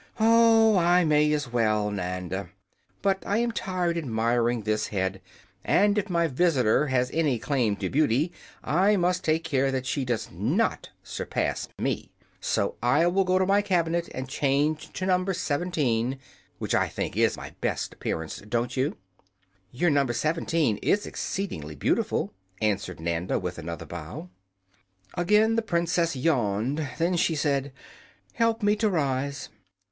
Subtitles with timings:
[0.19, 2.49] "Oh, I may as well, Nanda.
[3.03, 5.21] But I am tired admiring this head,
[5.63, 8.33] and if my visitor has any claim to beauty
[8.63, 12.09] I must take care that she does not surpass me.
[12.39, 15.23] So I will go to my cabinet and change to No.
[15.31, 16.17] 17,
[16.57, 18.39] which I think is my best appearance.
[18.49, 18.97] Don't you?"
[19.71, 20.07] "Your No.
[20.07, 24.31] 17 is exceedingly beautiful," answered Nanda, with another bow.
[25.15, 26.89] Again the Princess yawned.
[26.97, 27.71] Then she said:
[28.33, 29.49] "Help me to rise."